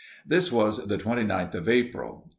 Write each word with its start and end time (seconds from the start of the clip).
This 0.25 0.51
was 0.51 0.87
the 0.87 0.97
twenty 0.97 1.21
ninth 1.23 1.53
of 1.53 1.69
April. 1.69 2.27